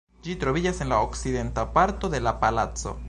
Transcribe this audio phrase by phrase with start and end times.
[0.27, 2.97] Ĝi troviĝas en la okcidenta parto de la palaco.